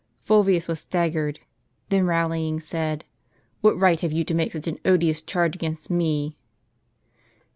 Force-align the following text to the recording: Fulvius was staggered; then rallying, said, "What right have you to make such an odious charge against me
Fulvius 0.19 0.67
was 0.67 0.79
staggered; 0.79 1.41
then 1.89 2.07
rallying, 2.07 2.59
said, 2.59 3.05
"What 3.59 3.77
right 3.77 3.99
have 3.99 4.11
you 4.11 4.23
to 4.23 4.33
make 4.33 4.51
such 4.51 4.65
an 4.67 4.79
odious 4.83 5.21
charge 5.21 5.55
against 5.55 5.91
me 5.91 6.35